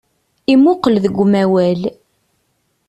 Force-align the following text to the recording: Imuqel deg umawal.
Imuqel 0.53 0.95
deg 1.03 1.15
umawal. 1.23 1.81